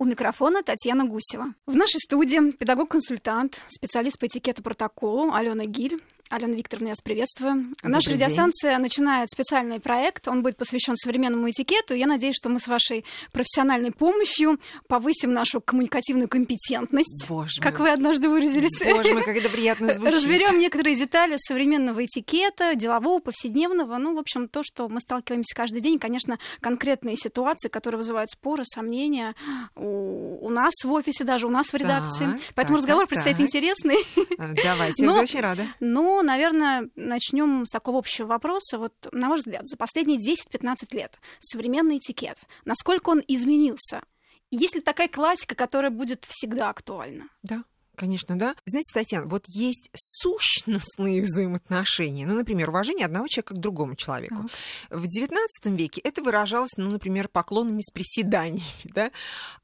[0.00, 1.54] У микрофона Татьяна Гусева.
[1.66, 6.00] В нашей студии педагог-консультант, специалист по этикету протоколу Алена Гиль.
[6.30, 7.54] Алена Викторовна, я вас приветствую.
[7.54, 8.82] Добрый Наша радиостанция день.
[8.82, 10.28] начинает специальный проект.
[10.28, 11.94] Он будет посвящен современному этикету.
[11.94, 17.26] Я надеюсь, что мы с вашей профессиональной помощью повысим нашу коммуникативную компетентность.
[17.30, 17.88] Боже как мой.
[17.88, 18.78] вы однажды выразились.
[18.84, 20.16] Боже мой, как это приятно звучит.
[20.16, 23.96] Разберем некоторые детали современного этикета, делового, повседневного.
[23.96, 25.98] Ну, в общем, то, что мы сталкиваемся каждый день.
[25.98, 29.34] Конечно, конкретные ситуации, которые вызывают споры, сомнения
[29.76, 32.26] у, у нас в офисе, даже у нас в редакции.
[32.26, 33.46] Так, Поэтому так, разговор так, предстоит так.
[33.46, 33.96] интересный.
[34.62, 35.66] Давайте, я очень рада.
[36.18, 38.76] Ну, наверное, начнем с такого общего вопроса.
[38.76, 44.02] Вот, на ваш взгляд, за последние 10-15 лет современный этикет, насколько он изменился?
[44.50, 47.28] Есть ли такая классика, которая будет всегда актуальна?
[47.44, 47.62] Да,
[47.98, 48.54] Конечно, да.
[48.64, 52.26] Знаете, Татьяна, вот есть сущностные взаимоотношения.
[52.26, 54.48] Ну, например, уважение одного человека к другому человеку.
[54.88, 59.10] В XIX веке это выражалось, ну, например, поклонами с приседаниями, да?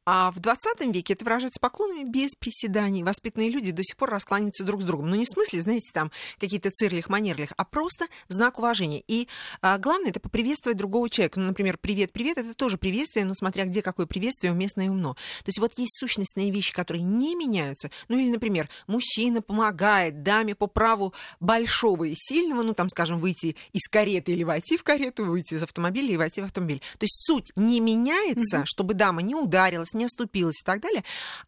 [0.06, 3.04] А в 20 веке это выражается поклонами без приседаний.
[3.04, 5.06] Воспитанные люди до сих пор раскланяются друг с другом.
[5.06, 9.02] Но ну, не в смысле, знаете, там какие-то цирлих, манерлих, а просто знак уважения.
[9.06, 9.28] И
[9.62, 11.40] а, главное это поприветствовать другого человека.
[11.40, 15.14] Ну, например, привет, привет, это тоже приветствие, но смотря где какое приветствие, уместно и умно.
[15.14, 17.90] То есть вот есть сущностные вещи, которые не меняются.
[18.08, 23.56] Ну или, например, мужчина помогает даме по праву большого и сильного, ну там, скажем, выйти
[23.72, 26.80] из кареты или войти в карету, выйти из автомобиля и войти в автомобиль.
[26.98, 28.66] То есть суть не меняется, mm-hmm.
[28.66, 31.04] чтобы дама не ударилась, не оступилась и так далее,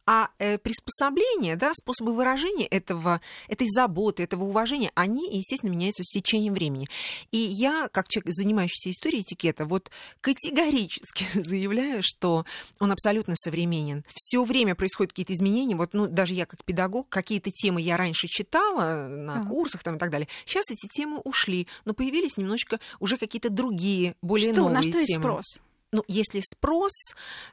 [0.07, 6.11] а э, приспособление, да, способы выражения этого, этой заботы, этого уважения, они, естественно, меняются с
[6.11, 6.89] течением времени.
[7.31, 12.45] И я, как человек, занимающийся историей этикета, вот категорически заявляю, что
[12.81, 14.05] он абсолютно современен.
[14.15, 15.77] Все время происходят какие-то изменения.
[15.77, 19.49] Вот, ну, даже я как педагог, какие-то темы я раньше читала на uh-huh.
[19.49, 20.29] курсах там и так далее.
[20.45, 24.91] Сейчас эти темы ушли, но появились немножечко уже какие-то другие, более что, новые на что
[24.93, 25.03] темы.
[25.03, 25.61] есть спрос?
[25.97, 26.93] Ну, если спрос,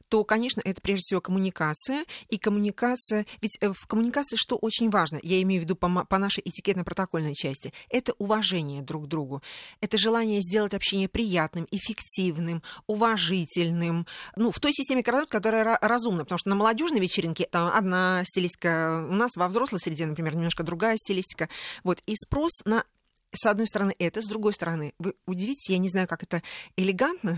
[0.09, 2.03] то, конечно, это прежде всего коммуникация.
[2.27, 6.17] И коммуникация, ведь э, в коммуникации что очень важно, я имею в виду по, по
[6.17, 9.41] нашей этикетно-протокольной части, это уважение друг к другу.
[9.79, 14.05] Это желание сделать общение приятным, эффективным, уважительным.
[14.35, 19.07] Ну, в той системе координат, которая разумна, потому что на молодежной вечеринке там одна стилистика,
[19.09, 21.47] у нас во взрослой среде, например, немножко другая стилистика.
[21.85, 22.83] Вот, и спрос на
[23.33, 26.41] с одной стороны это, с другой стороны, вы удивитесь, я не знаю, как это
[26.77, 27.37] элегантно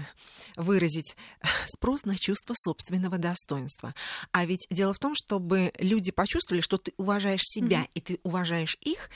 [0.55, 1.15] выразить,
[1.67, 3.95] спрос на чувство собственного достоинства.
[4.31, 7.91] А ведь дело в том, чтобы люди почувствовали, что ты уважаешь себя mm-hmm.
[7.93, 9.09] и ты уважаешь их,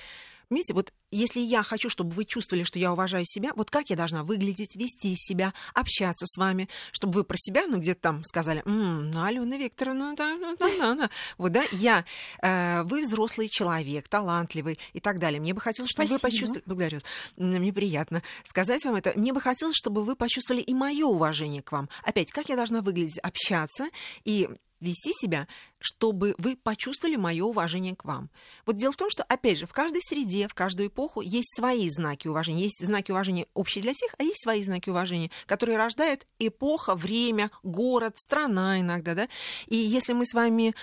[0.50, 3.96] Понимаете, вот если я хочу, чтобы вы чувствовали, что я уважаю себя, вот как я
[3.96, 8.62] должна выглядеть, вести себя, общаться с вами, чтобы вы про себя, ну, где-то там сказали,
[8.66, 11.10] м-м, Алена Викторовна, да, да, да, да.
[11.38, 12.06] Вот, да, я,
[12.42, 15.40] э, вы взрослый человек, талантливый и так далее.
[15.40, 16.28] Мне бы хотелось, чтобы Спасибо.
[16.28, 17.04] вы почувствовали, благодарю вас,
[17.38, 21.72] мне приятно сказать вам это, мне бы хотелось, чтобы вы почувствовали и мое уважение к
[21.72, 21.90] вам.
[22.04, 23.90] Опять, как я должна выглядеть, общаться
[24.24, 24.50] и
[24.82, 25.48] вести себя,
[25.80, 28.30] чтобы вы почувствовали мое уважение к вам.
[28.66, 31.90] Вот дело в том, что, опять же, в каждой среде, в каждую эпоху есть свои
[31.90, 32.64] знаки уважения.
[32.64, 37.52] Есть знаки уважения общие для всех, а есть свои знаки уважения, которые рождает эпоха, время,
[37.64, 39.30] город, страна иногда, да.
[39.68, 40.76] И если мы с вами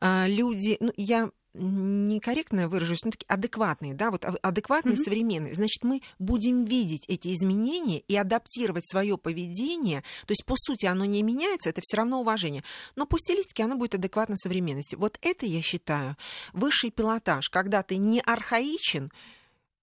[0.00, 5.02] э, люди, ну, я некорректно выражусь, но такие адекватные, да, вот а, адекватные, mm-hmm.
[5.02, 5.54] современные.
[5.54, 10.02] Значит, мы будем видеть эти изменения и адаптировать свое поведение.
[10.26, 12.62] То есть, по сути, оно не меняется, это все равно уважение.
[12.96, 14.94] Но по стилистике оно будет адекватно современности.
[14.94, 16.16] Вот это, я считаю,
[16.52, 19.10] высший пилотаж, когда ты не архаичен,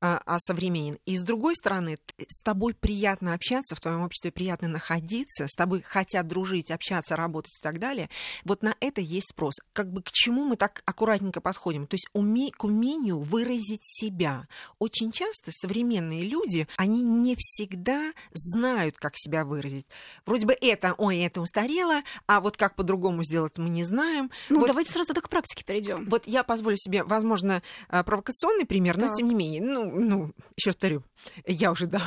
[0.02, 0.98] а, а современен.
[1.06, 1.98] И с другой стороны,
[2.28, 7.54] с тобой приятно общаться, в твоем обществе приятно находиться, с тобой хотят дружить, общаться, работать
[7.60, 8.10] и так далее.
[8.44, 9.56] Вот на это есть спрос.
[9.74, 11.88] Как бы к чему мы так аккуратненько подходим?
[11.88, 14.48] То есть уме, к умению выразить себя.
[14.80, 19.86] Очень часто современные люди, они не всегда знают, как себя выразить.
[20.26, 24.30] Вроде бы это, ой, это устарело, а вот как по-другому сделать мы не знаем.
[24.50, 26.08] Ну, вот, давайте сразу к практике перейдем.
[26.10, 29.10] Вот я позволю себе, возможно, а, провокационный пример, так.
[29.10, 31.04] но тем не менее, ну, ну, еще повторю,
[31.46, 32.02] я уже, да,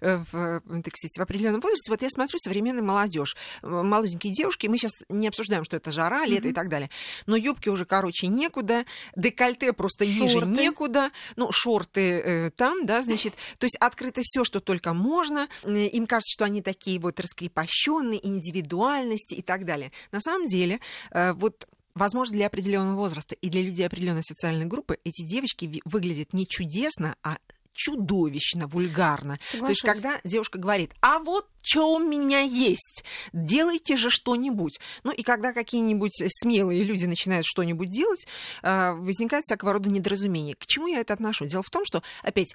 [0.00, 4.92] в, так сказать, в определенном возрасте, вот я смотрю современную молодежь, молоденькие девушки, мы сейчас
[5.08, 6.50] не обсуждаем, что это жара, лето mm-hmm.
[6.50, 6.90] и так далее,
[7.26, 8.84] но юбки уже короче некуда,
[9.16, 10.20] декольте просто шорты.
[10.20, 15.48] ниже некуда, ну, шорты э, там, да, значит, то есть открыто все, что только можно,
[15.64, 19.92] им кажется, что они такие вот раскрепощенные, индивидуальности и так далее.
[20.12, 20.80] На самом деле,
[21.10, 26.32] э, вот возможно, для определенного возраста и для людей определенной социальной группы эти девочки выглядят
[26.32, 27.38] не чудесно, а
[27.74, 29.38] чудовищно, вульгарно.
[29.44, 29.80] Соглашусь.
[29.80, 34.78] То есть, когда девушка говорит, а вот что у меня есть, делайте же что-нибудь.
[35.02, 38.26] Ну и когда какие-нибудь смелые люди начинают что-нибудь делать,
[38.62, 40.54] а, возникает всякого рода недоразумение.
[40.54, 41.46] К чему я это отношу?
[41.46, 42.54] Дело в том, что, опять,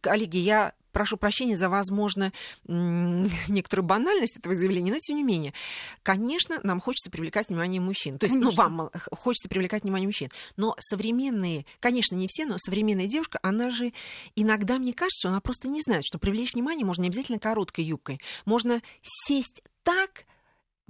[0.00, 2.32] коллеги, я прошу прощения за, возможно,
[2.66, 5.52] некоторую банальность этого заявления, но тем не менее,
[6.02, 8.18] конечно, нам хочется привлекать внимание мужчин.
[8.18, 8.68] То есть, ну, конечно.
[8.68, 10.30] ну, вам хочется привлекать внимание мужчин.
[10.56, 13.92] Но современные, конечно, не все, но современная девушка, она же
[14.36, 18.18] иногда, мне кажется, она просто не знает, что привлечь внимание можно не обязательно короткой юбкой.
[18.46, 19.60] Можно сесть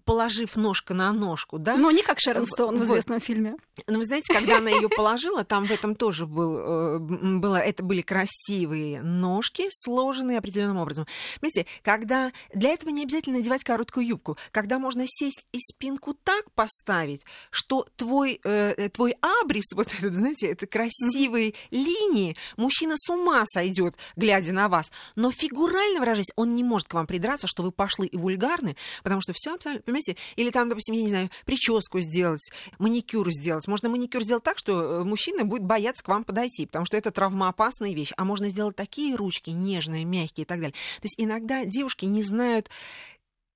[0.06, 1.76] положив ножка на ножку, да?
[1.76, 3.24] Но не как Шерон Стоун в известном вот.
[3.24, 3.56] фильме.
[3.88, 7.82] Но вы знаете, когда она ее положила, там в этом тоже был, э, было, это
[7.82, 11.06] были красивые ножки, сложенные определенным образом.
[11.40, 16.50] Понимаете, когда для этого не обязательно надевать короткую юбку, когда можно сесть и спинку так
[16.52, 23.10] поставить, что твой, э, э твой абрис, вот этот, знаете, это красивые линии, мужчина с
[23.10, 24.92] ума сойдет, глядя на вас.
[25.16, 29.20] Но фигурально выражаясь, он не может к вам придраться, что вы пошлы и вульгарны, потому
[29.20, 30.16] что все абсолютно понимаете?
[30.36, 33.66] Или там, допустим, я не знаю, прическу сделать, маникюр сделать.
[33.66, 37.10] Можно маникюр сделать так, что э, мужчина будет бояться к вам подойти, потому что это
[37.10, 38.12] травмоопасная вещь.
[38.16, 40.74] А можно сделать такие ручки нежные, мягкие и так далее.
[41.00, 42.70] То есть иногда девушки не знают,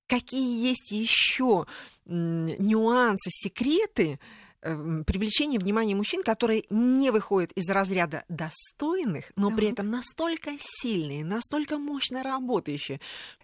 [0.06, 1.66] какие есть еще
[2.06, 4.18] нюансы, секреты,
[4.62, 9.56] Эм, привлечение внимания мужчин, которые не выходят из разряда достойных, но так.
[9.56, 13.00] при этом настолько сильные, настолько мощно работающие.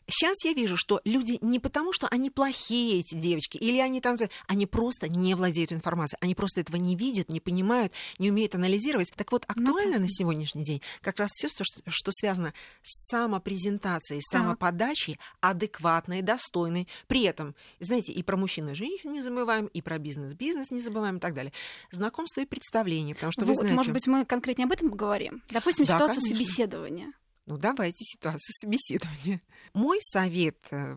[0.08, 4.16] Сейчас я вижу, что люди не потому, что они плохие, эти девочки, или они там,
[4.46, 9.12] они просто не владеют информацией, они просто этого не видят, не понимают, не умеют анализировать.
[9.16, 10.00] Так вот, актуально Напрасно.
[10.02, 16.88] на сегодняшний день как раз все, что, что связано с самопрезентацией, самоподачей, адекватной, достойной.
[17.06, 21.16] При этом, знаете, и про мужчин и женщин не забываем, и про бизнес-бизнес не забываем,
[21.16, 21.52] и так далее.
[21.90, 23.76] Знакомство и представление, потому что вот, вы знаете...
[23.76, 25.42] Может быть, мы конкретнее об этом поговорим?
[25.50, 26.36] Допустим, да, ситуация конечно.
[26.36, 27.12] собеседования.
[27.46, 29.40] Ну, давайте ситуацию собеседования.
[29.72, 30.96] Мой совет э,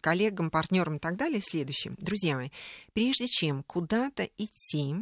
[0.00, 1.92] коллегам, партнерам и так далее следующий.
[1.98, 2.48] Друзья мои,
[2.94, 4.96] прежде чем куда-то идти,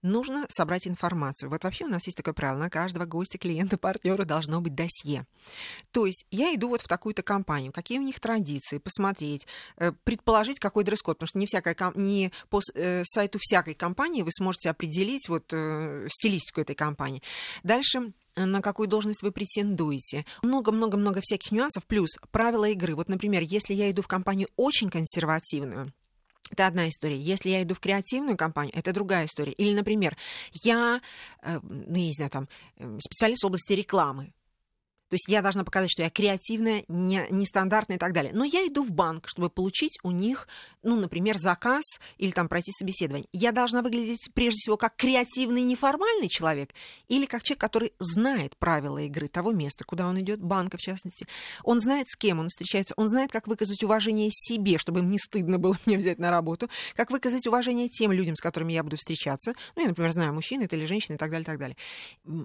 [0.00, 1.50] нужно собрать информацию.
[1.50, 2.58] Вот вообще у нас есть такое правило.
[2.58, 5.26] На каждого гостя, клиента, партнера должно быть досье.
[5.90, 9.46] То есть я иду вот в такую-то компанию, какие у них традиции, посмотреть,
[9.76, 14.32] э, предположить, какой дресс-код, потому что не, всякая, не по э, сайту всякой компании вы
[14.32, 17.22] сможете определить вот стилистику этой компании.
[17.62, 20.24] Дальше на какую должность вы претендуете.
[20.42, 22.94] Много-много-много всяких нюансов, плюс правила игры.
[22.94, 25.92] Вот, например, если я иду в компанию очень консервативную,
[26.50, 27.18] это одна история.
[27.18, 29.52] Если я иду в креативную компанию, это другая история.
[29.52, 30.16] Или, например,
[30.52, 31.00] я,
[31.42, 34.32] э, ну, я не знаю, там, э, специалист в области рекламы.
[35.12, 38.32] То есть я должна показать, что я креативная, не, нестандартная и так далее.
[38.32, 40.48] Но я иду в банк, чтобы получить у них,
[40.82, 41.84] ну, например, заказ
[42.16, 43.28] или там пройти собеседование.
[43.30, 46.70] Я должна выглядеть прежде всего как креативный неформальный человек
[47.08, 51.26] или как человек, который знает правила игры того места, куда он идет, банка в частности.
[51.62, 55.18] Он знает, с кем он встречается, он знает, как выказать уважение себе, чтобы им не
[55.18, 58.96] стыдно было мне взять на работу, как выказать уважение тем людям, с которыми я буду
[58.96, 59.52] встречаться.
[59.76, 61.76] Ну, я, например, знаю, мужчина это или женщина и так далее, и так далее.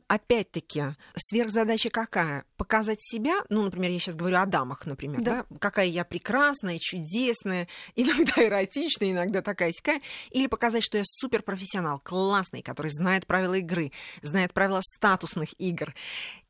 [0.10, 2.44] Опять-таки, сверхзадача какая?
[2.58, 6.80] Показать себя, ну, например, я сейчас говорю о дамах, например, да, да какая я прекрасная,
[6.80, 10.02] чудесная, иногда эротичная, иногда такая сякая,
[10.32, 15.94] или показать, что я суперпрофессионал, классный, который знает правила игры, знает правила статусных игр,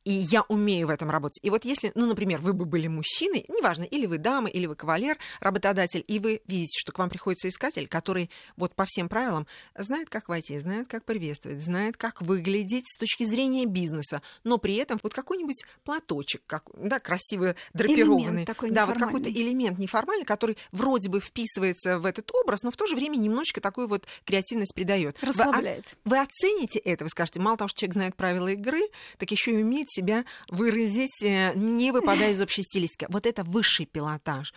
[0.04, 1.38] и я умею в этом работать.
[1.42, 4.74] И вот если, ну, например, вы бы были мужчиной, неважно, или вы дама, или вы
[4.74, 9.46] кавалер, работодатель, и вы видите, что к вам приходит соискатель, который вот по всем правилам
[9.76, 14.76] знает, как войти, знает, как приветствовать, знает, как выглядеть с точки зрения бизнеса, но при
[14.76, 18.44] этом вот какой-нибудь платочек, как, да, красиво драпированный.
[18.44, 22.76] такой да, вот какой-то элемент неформальный, который вроде бы вписывается в этот образ, но в
[22.76, 25.16] то же время немножечко такую вот креативность придает.
[25.22, 25.84] Расслабляет.
[26.04, 28.88] Вы, вы оцените это, вы скажете, мало того, что человек знает правила игры,
[29.18, 33.06] так еще и умеет себя выразить, э, не выпадая из общей стилистики.
[33.08, 34.54] Вот это высший пилотаж.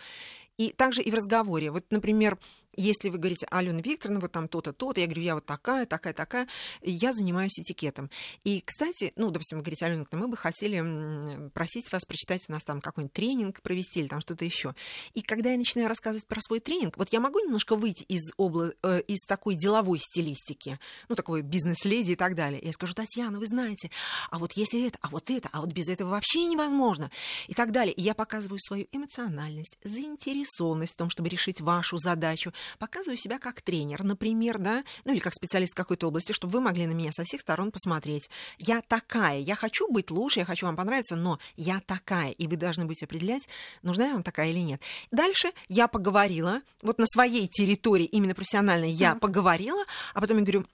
[0.58, 1.70] И также и в разговоре.
[1.70, 2.38] Вот, например,
[2.76, 6.14] если вы говорите, Алена Викторовна, вот там то-то, то-то, я говорю, я вот такая, такая,
[6.14, 6.48] такая,
[6.82, 8.10] я занимаюсь этикетом.
[8.44, 12.64] И, кстати, ну, допустим, вы говорите, Алена мы бы хотели просить вас прочитать у нас
[12.64, 14.74] там какой-нибудь тренинг провести или там что-то еще.
[15.14, 18.72] И когда я начинаю рассказывать про свой тренинг, вот я могу немножко выйти из, обла...
[18.82, 22.60] Э, из такой деловой стилистики, ну, такой бизнес-леди и так далее.
[22.62, 23.90] Я скажу, Татьяна, вы знаете,
[24.30, 27.10] а вот если это, а вот это, а вот без этого вообще невозможно
[27.48, 27.94] и так далее.
[27.94, 33.62] И я показываю свою эмоциональность, заинтересованность в том, чтобы решить вашу задачу, показываю себя как
[33.62, 37.24] тренер, например, да, ну или как специалист какой-то области, чтобы вы могли на меня со
[37.24, 38.30] всех сторон посмотреть.
[38.58, 42.56] Я такая, я хочу быть лучше, я хочу вам понравиться, но я такая, и вы
[42.56, 43.48] должны быть определять,
[43.82, 44.80] нужна я вам такая или нет.
[45.10, 50.64] Дальше я поговорила, вот на своей территории, именно профессиональной, я поговорила, а потом я говорю,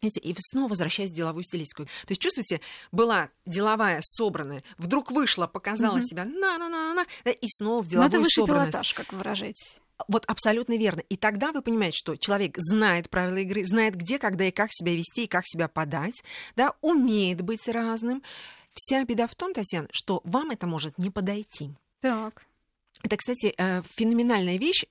[0.00, 1.84] Знаете, и снова возвращаясь в деловую стилистику.
[1.84, 2.60] То есть, чувствуете,
[2.92, 6.02] была деловая, собранная, вдруг вышла, показала mm-hmm.
[6.02, 8.72] себя, на-на-на-на, и снова в деловую Но это собранность.
[8.72, 9.80] пилотаж, как выражаете.
[10.08, 11.00] Вот абсолютно верно.
[11.08, 14.94] И тогда вы понимаете, что человек знает правила игры, знает где, когда и как себя
[14.94, 16.22] вести, и как себя подать,
[16.56, 18.22] да, умеет быть разным,
[18.72, 21.70] вся беда в том, Татьяна, что вам это может не подойти.
[22.00, 22.46] Так.
[23.02, 24.84] Это, кстати, э, феноменальная вещь,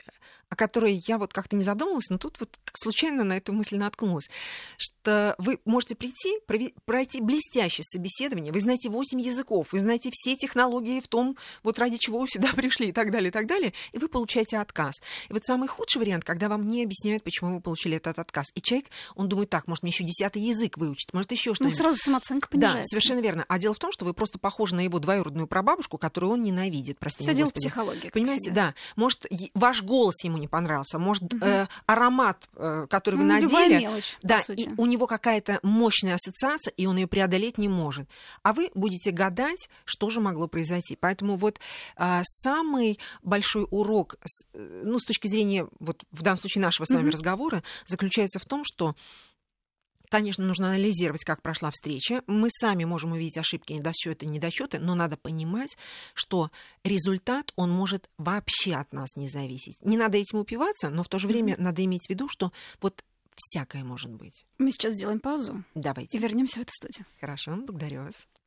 [0.54, 4.30] о которой я вот как-то не задумывалась, но тут вот случайно на эту мысль наткнулась,
[4.78, 6.38] что вы можете прийти,
[6.86, 11.98] пройти блестящее собеседование, вы знаете 8 языков, вы знаете все технологии в том, вот ради
[11.98, 14.94] чего вы сюда пришли и так далее, и так далее, и вы получаете отказ.
[15.28, 18.52] И вот самый худший вариант, когда вам не объясняют, почему вы получили этот отказ.
[18.54, 21.80] И человек, он думает, так, может, мне еще десятый язык выучить, может, еще ну, что-нибудь.
[21.80, 22.84] Ну, сразу самооценка понижается.
[22.84, 23.44] Да, совершенно верно.
[23.48, 27.00] А дело в том, что вы просто похожи на его двоюродную прабабушку, которую он ненавидит,
[27.00, 28.10] простите Все дело в психологии.
[28.10, 28.76] Понимаете, да.
[28.96, 31.44] Может, ваш голос ему не понравился, может, угу.
[31.44, 36.74] э, аромат, э, который ну, вы надели, мелочь, да, и у него какая-то мощная ассоциация,
[36.76, 38.08] и он ее преодолеть не может.
[38.44, 40.96] А вы будете гадать, что же могло произойти.
[40.96, 41.60] Поэтому вот
[41.98, 44.16] э, самый большой урок,
[44.54, 47.14] э, ну, с точки зрения, вот в данном случае нашего с вами угу.
[47.14, 48.96] разговора, заключается в том, что
[50.14, 52.22] Конечно, нужно анализировать, как прошла встреча.
[52.28, 55.76] Мы сами можем увидеть ошибки, недосчеты, недосчеты, но надо понимать,
[56.14, 56.52] что
[56.84, 59.82] результат, он может вообще от нас не зависеть.
[59.82, 61.62] Не надо этим упиваться, но в то же время mm-hmm.
[61.62, 63.04] надо иметь в виду, что вот
[63.36, 64.46] всякое может быть.
[64.60, 65.64] Мы сейчас сделаем паузу.
[65.74, 66.20] Давайте.
[66.20, 67.08] И вернемся в эту студию.
[67.20, 68.28] Хорошо, благодарю вас.